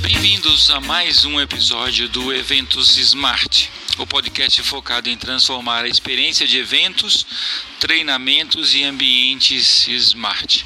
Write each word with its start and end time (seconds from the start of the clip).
Bem-vindos 0.00 0.70
a 0.70 0.80
mais 0.80 1.24
um 1.24 1.40
episódio 1.40 2.08
do 2.08 2.32
Eventos 2.32 2.96
Smart, 2.96 3.70
o 3.98 4.06
podcast 4.06 4.62
focado 4.62 5.08
em 5.08 5.16
transformar 5.16 5.84
a 5.84 5.88
experiência 5.88 6.46
de 6.46 6.58
eventos, 6.58 7.26
treinamentos 7.78 8.74
e 8.74 8.82
ambientes 8.82 9.86
smart. 9.88 10.64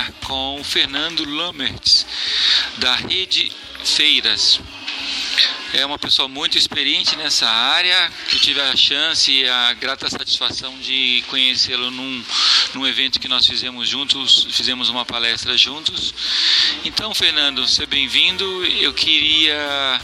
Falar 0.00 0.12
com 0.22 0.64
Fernando 0.64 1.24
Lamertz, 1.24 2.06
da 2.78 2.94
Rede 2.94 3.52
Feiras. 3.84 4.60
É 5.72 5.86
uma 5.86 5.98
pessoa 5.98 6.28
muito 6.28 6.58
experiente 6.58 7.14
nessa 7.16 7.48
área, 7.48 8.10
eu 8.32 8.40
tive 8.40 8.60
a 8.60 8.74
chance 8.74 9.30
e 9.30 9.48
a 9.48 9.72
grata 9.74 10.10
satisfação 10.10 10.76
de 10.78 11.22
conhecê-lo 11.28 11.90
num, 11.90 12.24
num 12.74 12.86
evento 12.86 13.20
que 13.20 13.28
nós 13.28 13.46
fizemos 13.46 13.88
juntos, 13.88 14.48
fizemos 14.50 14.88
uma 14.88 15.04
palestra 15.04 15.56
juntos. 15.56 16.12
Então, 16.84 17.14
Fernando, 17.14 17.66
seja 17.68 17.86
bem-vindo. 17.86 18.44
Eu 18.66 18.92
queria 18.92 20.00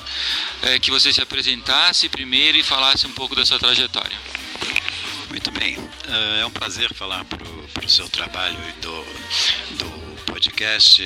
eh, 0.62 0.78
que 0.78 0.90
você 0.90 1.12
se 1.12 1.20
apresentasse 1.20 2.08
primeiro 2.08 2.58
e 2.58 2.62
falasse 2.62 3.06
um 3.06 3.12
pouco 3.12 3.34
da 3.34 3.44
sua 3.44 3.58
trajetória. 3.58 4.35
Muito 5.30 5.50
bem. 5.50 5.76
Eh, 6.08 6.40
É 6.40 6.46
um 6.46 6.50
prazer 6.50 6.92
falar 6.94 7.24
para 7.24 7.84
o 7.84 7.88
seu 7.88 8.08
trabalho 8.08 8.56
e 8.68 8.80
do, 8.80 9.04
do 9.78 10.24
podcast, 10.26 11.02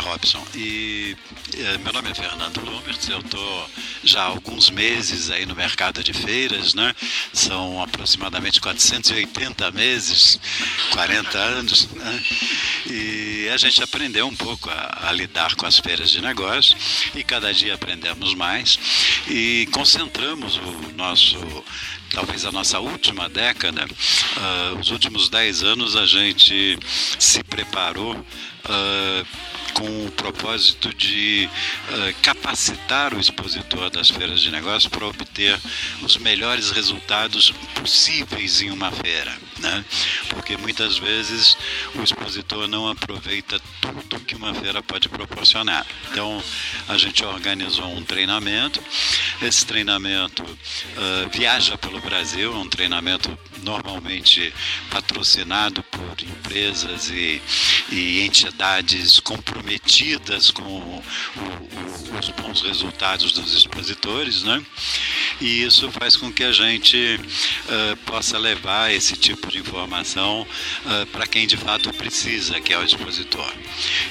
Robson. 0.00 0.44
E 0.54 1.16
eh, 1.56 1.78
meu 1.78 1.92
nome 1.92 2.10
é 2.10 2.14
Fernando 2.14 2.58
Lumertz, 2.64 3.08
eu 3.08 3.20
estou 3.20 3.70
já 4.04 4.22
há 4.22 4.26
alguns 4.26 4.68
meses 4.70 5.30
aí 5.30 5.46
no 5.46 5.54
mercado 5.54 6.02
de 6.02 6.12
feiras, 6.12 6.74
né? 6.74 6.94
São 7.32 7.82
aproximadamente 7.82 8.60
480 8.60 9.70
meses, 9.72 10.38
40 10.90 11.38
anos, 11.38 11.88
né? 11.92 12.24
E 12.90 13.48
a 13.52 13.56
gente 13.56 13.82
aprendeu 13.82 14.26
um 14.26 14.34
pouco 14.36 14.68
a, 14.70 15.08
a 15.08 15.12
lidar 15.12 15.54
com 15.54 15.66
as 15.66 15.78
feiras 15.78 16.10
de 16.10 16.20
negócio 16.20 16.76
e 17.14 17.22
cada 17.24 17.52
dia 17.54 17.74
aprendemos 17.74 18.34
mais 18.34 18.78
e 19.28 19.68
concentramos 19.72 20.56
o 20.56 20.92
nosso 20.96 21.38
talvez 22.12 22.44
a 22.44 22.52
nossa 22.52 22.78
última 22.78 23.28
década, 23.28 23.86
ah, 24.36 24.76
os 24.78 24.90
últimos 24.90 25.28
10 25.28 25.62
anos, 25.62 25.96
a 25.96 26.06
gente 26.06 26.78
se 27.18 27.42
preparou 27.42 28.14
ah, 28.64 29.24
com 29.74 30.06
o 30.06 30.10
propósito 30.12 30.92
de 30.94 31.48
ah, 31.88 32.12
capacitar 32.22 33.14
o 33.14 33.20
expositor 33.20 33.90
das 33.90 34.10
feiras 34.10 34.40
de 34.40 34.50
negócios 34.50 34.86
para 34.86 35.06
obter 35.06 35.58
os 36.02 36.16
melhores 36.18 36.70
resultados 36.70 37.52
possíveis 37.74 38.60
em 38.60 38.70
uma 38.70 38.90
feira. 38.92 39.36
Né? 39.58 39.84
Porque 40.28 40.56
muitas 40.56 40.98
vezes 40.98 41.56
o 41.94 42.02
expositor 42.02 42.68
não 42.68 42.88
aproveita 42.88 43.60
tudo 43.80 44.20
que 44.20 44.34
uma 44.34 44.54
feira 44.54 44.82
pode 44.82 45.08
proporcionar. 45.08 45.86
Então, 46.10 46.42
a 46.88 46.98
gente 46.98 47.24
organizou 47.24 47.86
um 47.86 48.02
treinamento. 48.02 48.82
Esse 49.40 49.64
treinamento 49.66 50.44
ah, 50.96 51.28
viaja 51.32 51.76
pelo 51.78 52.00
Brasil, 52.00 52.52
é 52.52 52.56
um 52.56 52.68
treinamento 52.68 53.36
normalmente 53.62 54.52
patrocinado 54.90 55.82
por 55.84 56.16
empresas 56.22 57.08
e, 57.10 57.40
e 57.90 58.20
entidades 58.22 59.20
comprometidas 59.20 60.50
com 60.50 60.62
o- 60.62 61.04
o- 61.36 62.18
os 62.18 62.28
bons 62.30 62.60
resultados 62.62 63.32
dos 63.32 63.54
expositores, 63.54 64.42
né? 64.42 64.62
E 65.40 65.62
isso 65.62 65.90
faz 65.92 66.16
com 66.16 66.32
que 66.32 66.44
a 66.44 66.52
gente 66.52 67.20
ah, 67.68 67.96
possa 68.06 68.38
levar 68.38 68.92
esse 68.92 69.16
tipo 69.16 69.50
de 69.50 69.58
informação 69.58 70.46
para 71.12 71.26
quem 71.26 71.46
de 71.46 71.56
fato 71.56 71.92
precisa, 71.92 72.60
que 72.60 72.72
é 72.72 72.78
o 72.78 72.82
expositor. 72.82 73.52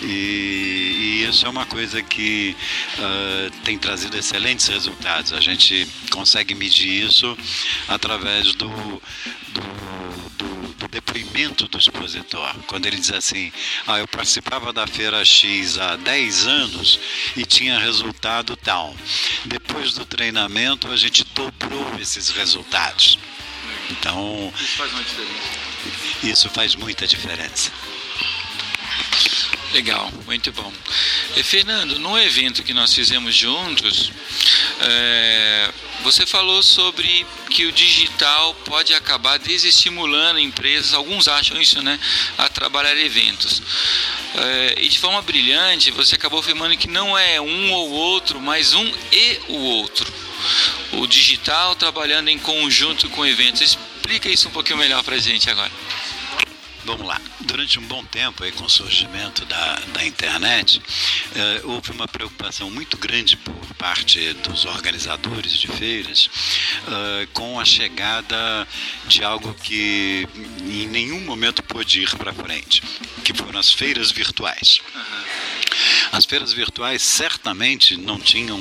E, 0.02 1.22
e 1.22 1.26
isso 1.30 1.46
é 1.46 1.50
uma 1.50 1.66
coisa 1.66 2.02
que 2.02 2.56
ah, 2.98 3.50
tem 3.64 3.78
trazido 3.78 4.18
excelentes 4.18 4.68
resultados. 4.68 5.34
A 5.34 5.42
gente 5.42 5.88
consegue 6.10 6.54
medir 6.56 7.06
isso 7.06 7.38
através 7.88 8.54
do, 8.56 8.68
do, 8.68 9.81
do, 10.92 11.02
do 11.02 11.02
depoimento 11.02 11.68
do 11.68 11.78
expositor. 11.78 12.56
Quando 12.68 12.86
ele 12.86 12.98
diz 12.98 13.12
assim, 13.12 13.52
ah, 13.88 14.00
eu 14.00 14.08
participava 14.08 14.72
da 14.74 14.86
feira 14.86 15.24
X 15.24 15.78
há 15.78 15.96
10 15.96 16.48
anos 16.48 17.00
e 17.36 17.46
tinha 17.46 17.80
resultado 17.80 18.56
tal. 18.56 18.96
Depois 19.46 19.94
do 19.94 20.06
treinamento, 20.06 20.88
a 20.92 20.98
gente 20.98 21.24
dobrou 21.34 22.00
esses 22.00 22.30
resultados. 22.30 23.18
Então, 23.90 24.54
Isso 24.60 24.78
faz 24.78 24.92
uma 24.94 25.04
diferença. 25.04 26.28
isso 26.28 26.50
faz 26.50 26.76
muita 26.76 27.08
diferença. 27.08 27.72
Legal, 29.74 30.12
muito 30.26 30.52
bom. 30.52 30.72
E, 31.36 31.44
Fernando, 31.44 31.98
no 32.00 32.20
evento 32.20 32.62
que 32.64 32.74
nós 32.74 32.94
fizemos 32.94 33.34
juntos, 33.34 34.12
é, 34.84 35.70
você 36.04 36.26
falou 36.26 36.64
sobre 36.64 37.26
que 37.50 37.66
o 37.66 37.72
digital 37.72 38.54
pode 38.66 38.94
acabar 38.94 39.38
desestimulando 39.38 40.40
empresas, 40.40 40.94
alguns 40.94 41.28
acham 41.28 41.62
isso, 41.62 41.82
né, 41.82 42.00
a 42.38 42.50
trabalhar 42.50 42.98
eventos. 42.98 43.62
É, 44.36 44.76
e 44.82 44.90
de 44.90 45.00
forma 45.00 45.22
brilhante, 45.22 45.92
você 45.92 46.16
acabou 46.16 46.40
afirmando 46.40 46.76
que 46.78 46.88
não 46.88 47.18
é 47.18 47.40
um 47.40 47.72
ou 47.72 47.92
outro, 47.92 48.40
mas 48.40 48.74
um 48.74 48.92
e 49.12 49.40
o 49.50 49.56
outro. 49.56 50.12
O 50.94 51.06
digital 51.06 51.76
trabalhando 51.76 52.30
em 52.30 52.40
conjunto 52.40 53.10
com 53.10 53.26
eventos. 53.26 53.62
Explica 53.62 54.28
isso 54.28 54.48
um 54.48 54.52
pouquinho 54.52 54.80
melhor 54.80 55.04
para 55.04 55.18
gente 55.20 55.50
agora. 55.50 55.72
Vamos 56.84 57.06
lá. 57.06 57.22
Durante 57.42 57.78
um 57.78 57.84
bom 57.84 58.04
tempo, 58.06 58.44
aí, 58.44 58.52
com 58.52 58.66
o 58.66 58.70
surgimento 58.70 59.46
da, 59.46 59.76
da 59.94 60.06
internet, 60.06 60.82
eh, 61.36 61.62
houve 61.64 61.92
uma 61.92 62.08
preocupação 62.08 62.72
muito 62.72 62.98
grande 62.98 63.38
por 63.38 63.54
parte 63.76 64.34
dos 64.34 64.66
organizadores 64.66 65.54
de 65.54 65.68
feiras 65.68 66.30
eh, 66.88 67.28
com 67.34 67.60
a 67.60 67.66
chegada 67.66 68.68
de 69.08 69.24
algo 69.24 69.54
que 69.54 70.28
em 70.62 70.88
nenhum 70.88 71.22
momento 71.22 71.62
pôde 71.62 72.02
ir 72.02 72.18
para 72.18 72.34
frente, 72.34 72.82
que 73.24 73.34
foram 73.34 73.60
as 73.60 73.72
feiras 73.72 74.12
virtuais. 74.12 74.80
As 76.12 76.26
feiras 76.26 76.52
virtuais 76.52 77.04
certamente 77.04 77.96
não 77.96 78.20
tinham 78.20 78.60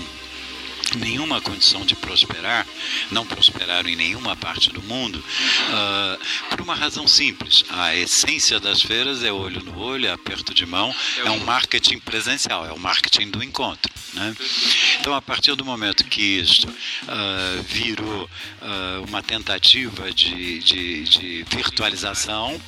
nenhuma 0.96 1.40
condição 1.40 1.84
de 1.84 1.94
prosperar, 1.94 2.66
não 3.10 3.26
prosperaram 3.26 3.88
em 3.88 3.96
nenhuma 3.96 4.36
parte 4.36 4.70
do 4.70 4.82
mundo, 4.82 5.22
ah, 5.70 6.18
por 6.48 6.60
uma 6.60 6.74
razão 6.74 7.06
simples. 7.06 7.64
A 7.70 7.94
essência 7.94 8.60
das 8.60 8.82
feiras 8.82 9.22
é 9.22 9.32
olho 9.32 9.62
no 9.62 9.78
olho, 9.78 10.06
é 10.06 10.12
aperto 10.12 10.54
de 10.54 10.66
mão, 10.66 10.94
é 11.24 11.30
um 11.30 11.44
marketing 11.44 11.98
presencial, 11.98 12.66
é 12.66 12.72
o 12.72 12.78
marketing 12.78 13.30
do 13.30 13.42
encontro. 13.42 13.92
Né? 14.14 14.36
Então, 14.98 15.14
a 15.14 15.22
partir 15.22 15.54
do 15.54 15.64
momento 15.64 16.04
que 16.04 16.22
isso 16.22 16.66
ah, 17.08 17.60
virou 17.66 18.28
ah, 18.60 19.02
uma 19.08 19.22
tentativa 19.22 20.12
de, 20.12 20.58
de, 20.60 21.04
de 21.04 21.46
virtualização, 21.48 22.60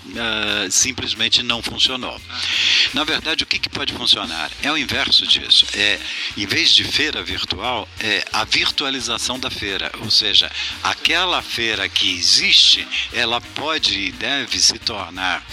simplesmente 0.71 1.43
não 1.43 1.63
funcionou. 1.63 2.21
Na 2.95 3.05
verdade, 3.05 3.45
o 3.45 3.47
que, 3.47 3.59
que 3.59 3.69
pode 3.69 3.93
funcionar? 3.93 4.51
É 4.63 4.71
o 4.71 4.77
inverso 4.77 5.27
disso. 5.27 5.67
É, 5.75 5.99
em 6.37 6.47
vez 6.47 6.71
de 6.71 6.85
feira 6.85 7.23
virtual, 7.23 7.89
é 8.01 8.25
a 8.33 8.45
virtualização 8.45 9.39
da 9.39 9.51
feira. 9.51 9.91
Ou 10.01 10.11
seja, 10.13 10.51
aquela 10.83 11.43
feira 11.43 11.89
que 11.89 12.13
existe, 12.13 12.87
ela 13.13 13.41
pode 13.41 13.99
e 13.99 14.13
deve 14.13 14.59
se 14.61 14.79
tornar 14.79 15.45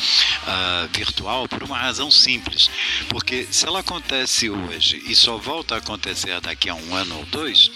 ah, 0.45 0.88
virtual 0.91 1.47
por 1.47 1.63
uma 1.63 1.77
razão 1.77 2.11
simples. 2.11 2.69
Porque 3.09 3.47
se 3.50 3.65
ela 3.65 3.79
acontece 3.79 4.50
hoje 4.50 5.01
e 5.07 5.15
só 5.15 5.38
volta 5.38 5.75
a 5.75 5.77
acontecer 5.79 6.39
daqui 6.41 6.69
a 6.69 6.75
um 6.75 6.95
ano 6.95 7.17
ou 7.17 7.25
dois, 7.25 7.71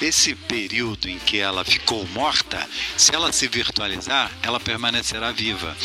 esse 0.00 0.34
período 0.34 1.08
em 1.08 1.18
que 1.18 1.38
ela 1.38 1.64
ficou 1.64 2.06
morta, 2.08 2.68
se 2.96 3.14
ela 3.14 3.32
se 3.32 3.48
virtualizar, 3.48 4.30
ela 4.42 4.60
permanecerá 4.60 5.32
viva 5.32 5.76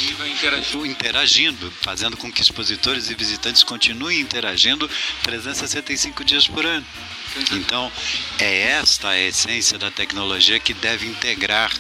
interagindo, 0.85 1.71
fazendo 1.81 2.17
com 2.17 2.31
que 2.31 2.41
expositores 2.41 3.09
e 3.09 3.15
visitantes 3.15 3.63
continuem 3.63 4.19
interagindo 4.19 4.89
365 5.23 6.23
dias 6.23 6.47
por 6.47 6.65
ano. 6.65 6.85
Então, 7.51 7.91
é 8.39 8.61
esta 8.69 9.09
a 9.09 9.19
essência 9.19 9.77
da 9.77 9.89
tecnologia 9.89 10.59
que 10.59 10.73
deve 10.73 11.07
integrar 11.07 11.71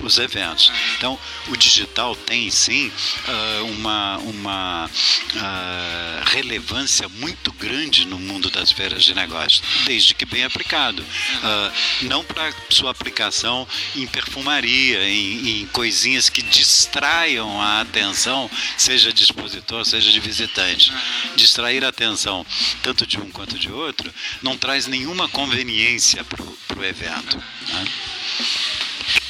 os 0.00 0.18
eventos. 0.18 0.72
Então, 0.96 1.18
o 1.48 1.56
digital 1.56 2.16
tem 2.16 2.50
sim 2.50 2.88
uh, 2.88 3.64
uma, 3.66 4.18
uma 4.18 4.86
uh, 4.86 6.30
relevância 6.30 7.08
muito 7.08 7.52
grande 7.52 8.06
no 8.06 8.18
mundo 8.18 8.50
das 8.50 8.70
feiras 8.70 9.04
de 9.04 9.14
negócios, 9.14 9.62
desde 9.84 10.14
que 10.14 10.24
bem 10.24 10.44
aplicado. 10.44 11.02
Uh, 11.02 12.06
não 12.06 12.24
para 12.24 12.52
sua 12.70 12.90
aplicação 12.90 13.66
em 13.94 14.06
perfumaria, 14.06 15.08
em, 15.08 15.60
em 15.60 15.66
coisinhas 15.66 16.28
que 16.28 16.42
distraiam 16.42 17.60
a 17.60 17.80
atenção, 17.80 18.50
seja 18.76 19.12
de 19.12 19.22
expositor, 19.22 19.84
seja 19.84 20.10
de 20.10 20.20
visitante. 20.20 20.92
Distrair 21.36 21.84
a 21.84 21.88
atenção 21.88 22.46
tanto 22.82 23.06
de 23.06 23.18
um 23.18 23.30
quanto 23.30 23.58
de 23.58 23.70
outro 23.70 24.12
não 24.42 24.56
traz 24.56 24.86
nenhuma 24.94 25.28
conveniência 25.28 26.22
para 26.24 26.78
o 26.78 26.84
evento. 26.84 27.36
Né? 27.36 27.84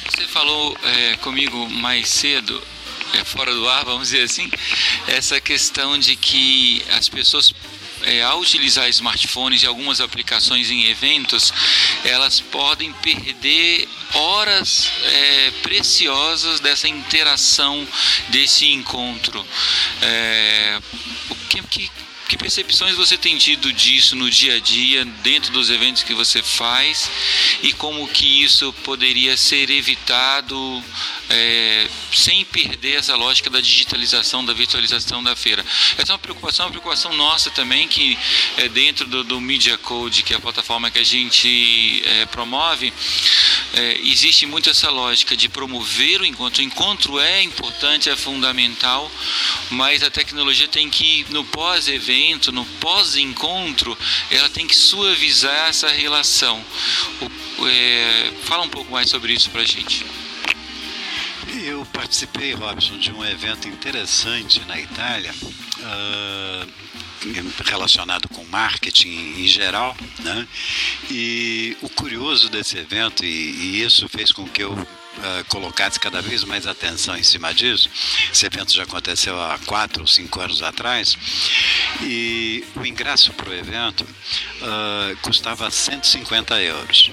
Você 0.09 0.27
falou 0.27 0.77
é, 0.83 1.17
comigo 1.17 1.67
mais 1.69 2.07
cedo, 2.07 2.61
é, 3.15 3.23
fora 3.23 3.51
do 3.51 3.67
ar, 3.67 3.83
vamos 3.83 4.09
dizer 4.09 4.23
assim, 4.23 4.49
essa 5.07 5.41
questão 5.41 5.97
de 5.97 6.15
que 6.15 6.83
as 6.91 7.09
pessoas 7.09 7.51
é, 8.03 8.21
ao 8.21 8.39
utilizar 8.39 8.87
smartphones 8.89 9.63
e 9.63 9.65
algumas 9.65 9.99
aplicações 9.99 10.69
em 10.69 10.85
eventos, 10.85 11.51
elas 12.03 12.39
podem 12.39 12.93
perder 12.93 13.89
horas 14.13 14.91
é, 15.03 15.51
preciosas 15.63 16.59
dessa 16.59 16.87
interação, 16.87 17.87
desse 18.29 18.67
encontro. 18.67 19.43
É, 20.03 20.79
o 21.31 21.35
que, 21.49 21.63
que 21.63 22.04
que 22.27 22.37
percepções 22.37 22.95
você 22.95 23.17
tem 23.17 23.37
tido 23.37 23.71
disso 23.71 24.15
no 24.15 24.29
dia 24.29 24.55
a 24.55 24.59
dia, 24.59 25.05
dentro 25.05 25.51
dos 25.51 25.69
eventos 25.69 26.03
que 26.03 26.13
você 26.13 26.41
faz, 26.41 27.09
e 27.61 27.71
como 27.73 28.07
que 28.07 28.43
isso 28.43 28.73
poderia 28.83 29.37
ser 29.37 29.69
evitado 29.69 30.83
é, 31.29 31.87
sem 32.11 32.43
perder 32.45 32.95
essa 32.95 33.15
lógica 33.15 33.49
da 33.49 33.61
digitalização, 33.61 34.43
da 34.43 34.53
virtualização 34.53 35.23
da 35.23 35.35
feira? 35.35 35.63
Essa 35.97 36.11
é 36.11 36.13
uma 36.13 36.19
preocupação, 36.19 36.65
uma 36.65 36.71
preocupação 36.71 37.13
nossa 37.13 37.51
também, 37.51 37.87
que 37.87 38.17
é 38.57 38.67
dentro 38.69 39.05
do, 39.07 39.23
do 39.23 39.39
Media 39.39 39.77
Code, 39.77 40.23
que 40.23 40.33
é 40.33 40.37
a 40.37 40.39
plataforma 40.39 40.89
que 40.89 40.99
a 40.99 41.03
gente 41.03 42.01
é, 42.05 42.25
promove, 42.25 42.91
é, 43.73 43.99
existe 44.03 44.45
muito 44.45 44.69
essa 44.69 44.89
lógica 44.89 45.37
de 45.37 45.47
promover 45.47 46.21
o 46.21 46.25
encontro. 46.25 46.61
O 46.61 46.65
encontro 46.65 47.19
é 47.19 47.41
importante, 47.43 48.09
é 48.09 48.15
fundamental, 48.15 49.11
mas 49.69 50.01
a 50.01 50.09
tecnologia 50.09 50.67
tem 50.67 50.89
que, 50.89 51.25
no 51.29 51.43
pós-evento, 51.43 52.14
no 52.51 52.65
pós-encontro, 52.79 53.97
ela 54.31 54.49
tem 54.49 54.65
que 54.67 54.75
suavizar 54.75 55.69
essa 55.69 55.87
relação. 55.89 56.63
O, 57.59 57.67
é, 57.67 58.31
fala 58.43 58.63
um 58.63 58.69
pouco 58.69 58.91
mais 58.91 59.09
sobre 59.09 59.33
isso 59.33 59.49
para 59.49 59.61
a 59.61 59.65
gente. 59.65 60.05
Eu 61.63 61.85
participei, 61.87 62.53
Robson, 62.53 62.97
de 62.97 63.11
um 63.11 63.23
evento 63.23 63.67
interessante 63.67 64.61
na 64.67 64.79
Itália. 64.79 65.33
Uh 65.79 66.85
relacionado 67.65 68.27
com 68.29 68.43
marketing 68.45 69.09
em 69.37 69.47
geral, 69.47 69.95
né? 70.19 70.47
E 71.09 71.75
o 71.81 71.89
curioso 71.89 72.49
desse 72.49 72.77
evento, 72.77 73.25
e, 73.25 73.27
e 73.27 73.81
isso 73.81 74.07
fez 74.07 74.31
com 74.31 74.47
que 74.47 74.63
eu 74.63 74.75
Uh, 75.17 75.45
colocasse 75.47 75.99
cada 75.99 76.21
vez 76.21 76.43
mais 76.43 76.67
atenção 76.67 77.15
em 77.17 77.23
cima 77.23 77.53
disso. 77.53 77.89
Esse 78.31 78.45
evento 78.45 78.73
já 78.73 78.83
aconteceu 78.83 79.41
há 79.41 79.57
quatro 79.65 80.01
ou 80.01 80.07
cinco 80.07 80.41
anos 80.41 80.61
atrás 80.61 81.17
e 82.01 82.63
o 82.75 82.85
ingresso 82.85 83.31
para 83.33 83.49
o 83.49 83.53
evento 83.53 84.01
uh, 84.03 85.17
custava 85.21 85.71
150 85.71 86.61
euros. 86.61 87.11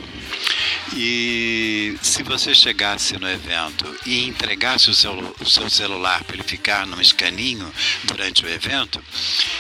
E 0.95 1.97
se 2.03 2.23
você 2.23 2.55
chegasse 2.55 3.19
no 3.19 3.29
evento 3.29 3.85
e 4.05 4.27
entregasse 4.27 4.91
o 4.91 4.95
seu, 4.95 5.35
o 5.41 5.49
seu 5.49 5.71
celular 5.71 6.23
para 6.25 6.37
ele 6.37 6.43
ficar 6.43 6.87
num 6.87 7.01
escaninho 7.01 7.73
durante 8.05 8.45
o 8.45 8.49
evento, 8.49 9.03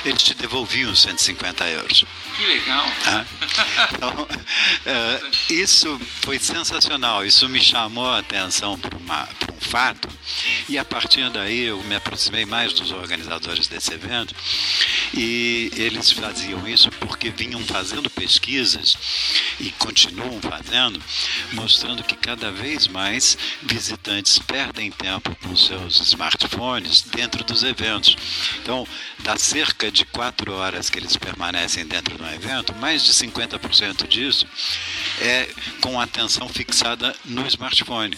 eles 0.04 0.22
te 0.22 0.34
devolviam 0.34 0.94
150 0.94 1.66
euros. 1.68 2.04
Que 2.36 2.46
legal! 2.46 2.84
Ah, 3.06 3.24
então, 3.94 4.22
uh, 4.22 5.52
isso 5.52 6.00
foi 6.20 6.38
sensacional, 6.38 7.24
isso 7.24 7.48
me 7.48 7.60
chamou 7.60 8.10
a 8.10 8.18
atenção 8.18 8.78
para 8.78 8.96
um 8.96 9.60
fato, 9.60 10.08
e 10.68 10.78
a 10.78 10.84
partir 10.84 11.30
daí 11.30 11.60
eu 11.60 11.82
me 11.84 11.94
aproximei 11.94 12.44
mais 12.44 12.72
dos 12.72 12.90
organizadores 12.90 13.68
desse 13.68 13.92
evento, 13.92 14.34
e 15.14 15.70
eles 15.76 16.10
faziam 16.10 16.66
isso 16.66 16.90
porque 16.92 17.30
vinham 17.30 17.60
fazendo 17.64 18.08
pesquisas 18.10 18.96
e 19.60 19.70
continuam 19.72 20.40
fazendo, 20.40 21.02
mostrando 21.52 22.02
que 22.02 22.16
cada 22.16 22.50
vez 22.50 22.86
mais 22.88 23.36
visitantes 23.62 24.38
perdem 24.38 24.90
tempo 24.90 25.36
com 25.42 25.54
seus 25.56 26.00
smartphones 26.00 27.02
dentro 27.02 27.44
dos 27.44 27.62
eventos. 27.62 28.16
Então, 28.62 28.86
dá 29.20 29.36
cerca 29.36 29.90
de 29.90 30.04
quatro 30.06 30.52
horas 30.52 30.88
que 30.88 30.98
eles 30.98 31.16
permanecem 31.16 31.86
dentro 31.86 32.16
do 32.16 32.26
evento, 32.26 32.74
mais 32.76 33.04
de 33.04 33.12
50% 33.12 34.06
disso 34.06 34.46
é 35.20 35.48
com 35.80 36.00
a 36.00 36.04
atenção 36.04 36.48
fixada 36.48 37.14
no 37.24 37.46
smartphone. 37.46 38.16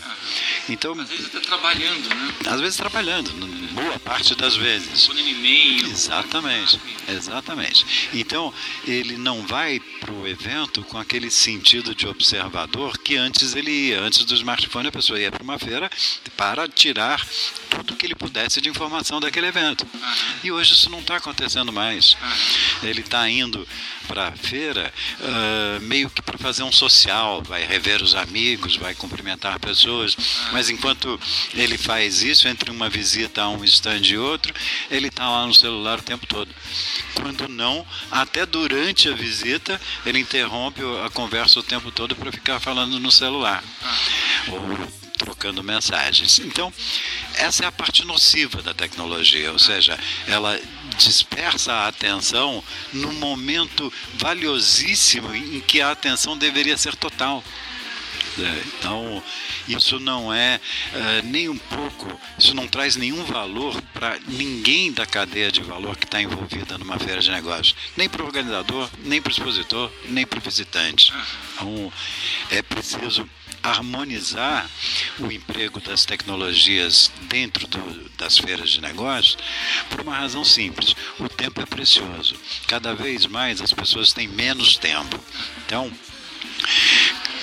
Então, 0.69 0.99
às 0.99 1.08
vezes 1.08 1.26
está 1.26 1.41
trabalhando, 1.41 2.08
né? 2.14 2.35
Às 2.46 2.61
vezes 2.61 2.76
trabalhando, 2.76 3.31
boa 3.73 3.99
parte 3.99 4.35
das 4.35 4.56
vezes. 4.56 5.06
Por 5.06 5.19
e-mail. 5.19 5.87
Exatamente, 5.87 6.81
exatamente. 7.08 8.10
Então, 8.12 8.52
ele 8.86 9.16
não 9.16 9.46
vai 9.46 9.81
para 10.00 10.12
o 10.12 10.26
evento 10.26 10.82
com 10.84 10.98
aquele 10.98 11.31
sentido 11.31 11.94
de 11.94 12.06
observador 12.06 12.98
que 12.98 13.16
antes 13.16 13.54
ele 13.54 13.70
ia. 13.70 14.00
Antes 14.00 14.25
do 14.25 14.34
smartphone, 14.34 14.88
a 14.88 14.92
pessoa 14.92 15.20
ia 15.20 15.31
para 15.31 15.42
uma 15.42 15.58
feira 15.58 15.90
para 16.36 16.69
tirar 16.69 17.25
tudo 17.70 17.96
que 17.96 18.06
ele 18.06 18.14
pudesse 18.14 18.60
de 18.60 18.69
informação 18.69 19.20
daquele 19.20 19.46
evento. 19.46 19.86
E 20.42 20.50
hoje 20.52 20.72
isso 20.72 20.90
não 20.90 21.00
está 21.00 21.16
acontecendo 21.16 21.72
mais. 21.72 22.16
Ele 22.82 23.00
está 23.00 23.28
indo 23.28 23.66
para 24.06 24.28
a 24.28 24.32
feira 24.32 24.92
uh, 25.20 25.81
meio 25.82 26.10
que 26.10 26.22
para 26.22 26.38
fazer 26.38 26.62
um 26.62 26.72
social, 26.72 27.42
vai 27.42 27.64
rever 27.64 28.02
os 28.02 28.14
amigos, 28.14 28.76
vai 28.76 28.94
cumprimentar 28.94 29.58
pessoas, 29.58 30.16
mas 30.52 30.69
enquanto 30.69 31.19
ele 31.54 31.78
faz 31.78 32.22
isso, 32.22 32.46
entre 32.48 32.70
uma 32.70 32.88
visita 32.88 33.42
a 33.42 33.48
um 33.48 33.64
stand 33.64 34.02
e 34.04 34.19
outro, 34.19 34.54
ele 34.90 35.08
está 35.08 35.28
lá 35.28 35.46
no 35.46 35.54
celular 35.54 35.98
o 35.98 36.02
tempo 36.02 36.26
todo. 36.26 36.50
Quando 37.15 37.49
não, 37.49 37.87
até 38.11 38.44
durante 38.47 39.09
a 39.09 39.15
visita, 39.15 39.81
ele 40.05 40.19
interrompe 40.19 40.81
a 41.05 41.11
conversa 41.11 41.61
o 41.61 41.62
tempo 41.62 41.91
todo 41.91 42.15
para 42.17 42.32
ficar 42.32 42.61
falando 42.61 42.99
no 42.99 43.11
celular. 43.11 43.62
Ou 44.49 45.05
trocando 45.17 45.62
mensagens. 45.62 46.38
Então, 46.41 46.73
essa 47.37 47.65
é 47.65 47.67
a 47.67 47.73
parte 47.73 48.05
nociva 48.05 48.62
da 48.62 48.75
tecnologia, 48.75 49.53
ou 49.53 49.59
seja, 49.59 49.99
ela 50.26 50.61
dispersa 50.99 51.73
a 51.73 51.88
atenção 51.88 52.62
num 52.93 53.12
momento 53.15 53.93
valiosíssimo 54.15 55.35
em 55.35 55.61
que 55.61 55.81
a 55.81 55.91
atenção 55.91 56.37
deveria 56.37 56.77
ser 56.77 56.94
total. 56.97 57.43
É, 58.38 58.62
então, 58.78 59.22
isso 59.69 60.00
não 60.00 60.32
é 60.32 60.60
uh, 60.92 61.26
nem 61.26 61.48
um 61.48 61.56
pouco, 61.56 62.20
isso 62.36 62.54
não 62.54 62.66
traz 62.66 62.96
nenhum 62.96 63.22
valor 63.25 63.81
para 63.92 64.19
ninguém 64.26 64.92
da 64.92 65.06
cadeia 65.06 65.53
de 65.53 65.62
valor 65.62 65.96
que 65.96 66.05
está 66.05 66.20
envolvida 66.20 66.76
numa 66.76 66.98
feira 66.98 67.20
de 67.20 67.31
negócios, 67.31 67.76
nem 67.96 68.08
para 68.08 68.22
o 68.22 68.26
organizador, 68.26 68.91
nem 69.05 69.22
para 69.22 69.31
o 69.31 69.32
expositor, 69.32 69.91
nem 70.08 70.26
para 70.26 70.38
o 70.38 70.43
visitante. 70.43 71.12
Então, 71.55 71.93
é 72.50 72.60
preciso 72.60 73.29
harmonizar 73.62 74.69
o 75.19 75.32
emprego 75.32 75.81
das 75.81 76.05
tecnologias 76.05 77.10
dentro 77.22 77.67
do, 77.67 78.10
das 78.19 78.36
feiras 78.36 78.70
de 78.70 78.81
negócios 78.81 79.38
por 79.88 80.03
uma 80.03 80.14
razão 80.14 80.44
simples: 80.44 80.94
o 81.19 81.29
tempo 81.29 81.62
é 81.62 81.67
precioso. 81.67 82.36
Cada 82.67 82.94
vez 82.94 83.26
mais 83.26 83.62
as 83.62 83.72
pessoas 83.72 84.12
têm 84.12 84.29
menos 84.29 84.76
tempo. 84.76 85.19
Então, 85.64 85.91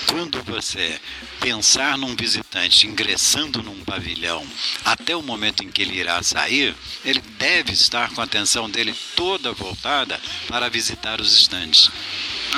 quando 0.07 0.41
você 0.43 0.99
pensar 1.39 1.97
num 1.97 2.15
visitante 2.15 2.87
ingressando 2.87 3.63
num 3.63 3.83
pavilhão 3.83 4.45
até 4.85 5.15
o 5.15 5.21
momento 5.21 5.63
em 5.63 5.71
que 5.71 5.81
ele 5.81 5.97
irá 5.97 6.21
sair, 6.21 6.75
ele 7.03 7.21
deve 7.37 7.73
estar 7.73 8.09
com 8.11 8.21
a 8.21 8.23
atenção 8.23 8.69
dele 8.69 8.95
toda 9.15 9.53
voltada 9.53 10.19
para 10.47 10.69
visitar 10.69 11.19
os 11.19 11.33
estandes. 11.35 11.89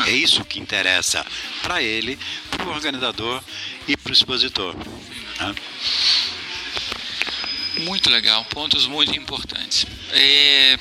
É 0.07 0.12
isso 0.12 0.43
que 0.43 0.59
interessa 0.59 1.25
para 1.62 1.81
ele, 1.81 2.17
para 2.50 2.65
o 2.65 2.69
organizador 2.69 3.43
e 3.88 3.95
para 3.95 4.09
o 4.09 4.13
expositor. 4.13 4.75
Né? 4.75 5.55
Muito 7.81 8.09
legal, 8.09 8.45
pontos 8.45 8.88
muito 8.88 9.17
importantes. 9.17 9.85
É, 10.12 10.77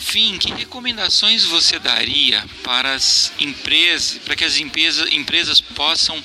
por 0.00 0.02
fim, 0.02 0.38
que 0.38 0.50
recomendações 0.50 1.44
você 1.44 1.78
daria 1.78 2.42
para 2.64 2.94
as 2.94 3.30
empresas, 3.38 4.18
para 4.24 4.34
que 4.34 4.44
as 4.44 4.56
empresas, 4.56 5.12
empresas 5.12 5.60
possam 5.60 6.24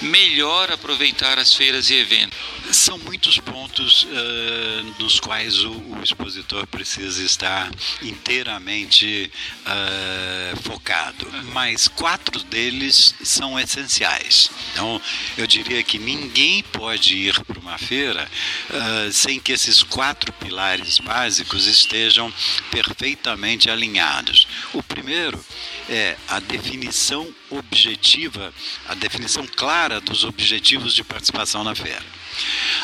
melhor 0.00 0.72
aproveitar 0.72 1.38
as 1.38 1.54
feiras 1.54 1.88
e 1.88 1.94
eventos? 1.94 2.36
São 2.72 2.96
muitos 2.96 3.38
pontos 3.38 4.04
uh, 4.04 4.94
nos 4.98 5.20
quais 5.20 5.62
o, 5.62 5.72
o, 5.72 6.02
expositor 6.02 6.66
precisa 6.66 7.22
estar 7.22 7.70
inteiramente 8.00 9.30
uh, 9.66 10.62
focado, 10.62 11.26
mas 11.52 11.86
quatro 11.86 12.42
deles 12.44 13.14
são 13.22 13.60
essenciais. 13.60 14.50
Então, 14.72 14.98
eu 15.36 15.46
diria 15.46 15.82
que 15.82 15.98
ninguém 15.98 16.62
pode 16.62 17.14
ir 17.14 17.38
para 17.44 17.60
uma 17.60 17.76
feira 17.76 18.26
uh, 18.70 19.12
sem 19.12 19.38
que 19.38 19.52
esses 19.52 19.82
quatro 19.82 20.32
pilares 20.32 20.98
básicos 20.98 21.66
estejam 21.66 22.32
perfeitamente 22.70 23.68
alinhados. 23.68 24.48
O 24.72 24.82
primeiro 24.82 25.44
é 25.90 26.16
a 26.26 26.40
definição 26.40 27.32
objetiva, 27.50 28.52
a 28.88 28.94
definição 28.94 29.46
clara 29.46 30.00
dos 30.00 30.24
objetivos 30.24 30.94
de 30.94 31.04
participação 31.04 31.62
na 31.62 31.74
feira. 31.74 32.21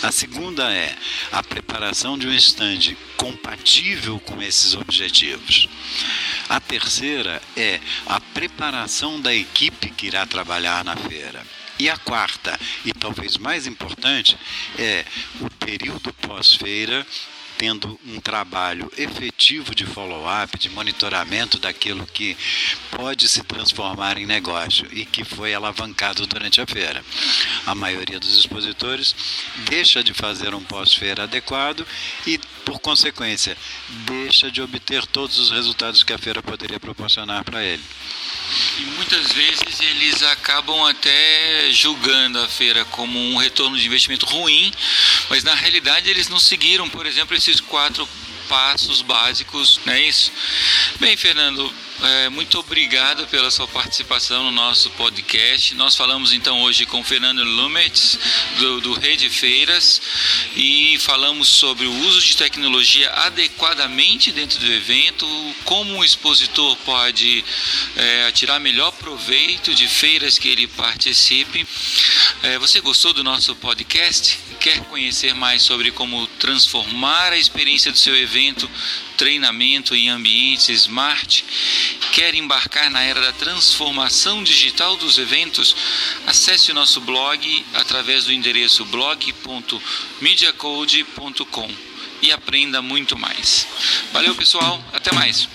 A 0.03 0.13
segunda 0.13 0.73
é 0.73 0.95
a 1.33 1.43
preparação 1.43 2.17
de 2.17 2.27
um 2.27 2.33
estande 2.33 2.97
compatível 3.17 4.21
com 4.21 4.41
esses 4.41 4.75
objetivos. 4.75 5.69
A 6.49 6.61
terceira 6.61 7.43
é 7.57 7.81
a 8.07 8.21
preparação 8.21 9.21
da 9.21 9.35
equipe 9.35 9.91
que 9.91 10.07
irá 10.07 10.25
trabalhar 10.25 10.85
na 10.85 10.97
feira. 10.97 11.45
E 11.79 11.89
a 11.89 11.97
quarta, 11.97 12.59
e 12.85 12.93
talvez 12.93 13.37
mais 13.37 13.67
importante, 13.67 14.37
é 14.79 15.05
o 15.41 15.49
período 15.51 16.13
pós-feira 16.15 17.07
tendo 17.59 17.99
um 18.07 18.21
trabalho 18.21 18.91
efetivo 18.97 19.75
de 19.75 19.85
follow-up, 19.85 20.57
de 20.57 20.71
monitoramento 20.71 21.59
daquilo 21.59 22.07
que 22.07 22.37
pode 22.93 23.29
se 23.29 23.43
transformar 23.43 24.17
em 24.17 24.25
negócio 24.25 24.89
e 24.93 25.05
que 25.05 25.25
foi 25.25 25.53
alavancado 25.53 26.25
durante 26.27 26.61
a 26.61 26.67
feira. 26.67 27.05
A 27.67 27.75
maioria 27.75 28.21
dos 28.21 28.39
expositores 28.39 29.15
deixa 29.69 30.05
de 30.05 30.15
fazer 30.15 30.55
um 30.55 30.63
pós-feira 30.63 31.25
adequado 31.25 31.85
e, 32.25 32.39
por 32.65 32.79
consequência, 32.81 33.57
deixa 33.89 34.51
de 34.51 34.61
obter 34.61 35.07
todos 35.07 35.39
os 35.39 35.51
resultados 35.51 36.03
que 36.03 36.13
a 36.13 36.19
feira 36.19 36.43
poderia 36.43 36.79
proporcionar 36.79 37.45
para 37.45 37.63
ele. 37.65 37.83
E 38.79 38.83
muitas 38.97 39.33
vezes 39.33 39.81
eles 39.81 40.23
acabam 40.23 40.87
até 40.87 41.71
julgando 41.71 42.39
a 42.41 42.49
feira 42.49 42.85
como 42.87 43.19
um 43.19 43.37
retorno 43.37 43.77
de 43.77 43.87
investimento 43.87 44.27
ruim, 44.27 44.73
mas 45.29 45.45
na 45.45 45.55
realidade 45.55 46.09
eles 46.09 46.29
não 46.29 46.39
seguiram, 46.39 46.89
por 46.89 47.07
exemplo, 47.07 47.37
esses 47.37 47.61
quatro 47.61 48.09
passos 48.49 49.03
básicos, 49.03 49.79
não 49.85 49.93
é 49.93 50.01
isso? 50.01 50.33
Bem, 50.99 51.17
Fernando, 51.17 51.73
é, 52.01 52.29
muito 52.29 52.59
obrigado 52.61 53.27
pela 53.27 53.51
sua 53.51 53.67
participação 53.67 54.45
no 54.45 54.53
nosso 54.53 54.89
podcast. 54.91 55.75
Nós 55.75 55.97
falamos 55.97 56.33
então 56.33 56.63
hoje 56.63 56.87
com 56.87 57.03
Fernando 57.03 57.43
Lumetz, 57.43 58.19
do, 58.59 58.81
do 58.81 58.93
Rede 58.93 59.29
Feiras, 59.29 60.01
e 60.55 60.97
falamos 61.01 61.49
sobre 61.49 61.87
o 61.87 61.93
uso 62.07 62.21
de 62.21 62.37
tecnologia 62.37 63.11
adequadamente 63.11 64.31
dentro 64.31 64.61
do 64.61 64.73
evento, 64.73 65.27
como 65.65 65.99
o 65.99 66.05
expositor 66.05 66.77
pode 66.85 67.45
é, 67.97 68.31
tirar 68.31 68.61
melhor 68.61 68.93
proveito 68.93 69.75
de 69.75 69.89
feiras 69.89 70.39
que 70.39 70.49
ele 70.49 70.69
participe. 70.69 71.67
É, 72.45 72.59
você 72.59 72.81
gostou 72.81 73.13
do 73.13 73.25
nosso 73.25 73.57
podcast? 73.57 74.39
Quer 74.61 74.81
conhecer 74.85 75.35
mais 75.35 75.63
sobre 75.63 75.91
como 75.91 76.27
transformar 76.39 77.33
a 77.33 77.39
experiência 77.39 77.91
do 77.91 77.99
seu 77.99 78.17
evento 78.17 78.71
treinamento 79.19 79.97
em 79.97 80.09
ambientes 80.09 80.69
smart, 80.69 81.45
quer 82.13 82.35
embarcar 82.35 82.91
na 82.91 83.03
era 83.03 83.21
da 83.21 83.33
transformação 83.33 84.43
digital 84.43 84.97
dos 84.97 85.19
eventos, 85.19 85.77
acesse 86.27 86.71
o 86.71 86.75
nosso 86.75 87.01
blog 87.01 87.67
através 87.75 88.25
do 88.25 88.33
endereço 88.33 88.85
blog.mediacode.com 88.87 91.71
e 92.21 92.33
aprenda 92.33 92.83
muito 92.83 93.17
mais. 93.17 93.69
Valeu, 94.13 94.35
pessoal, 94.35 94.83
até 94.93 95.13
mais. 95.13 95.49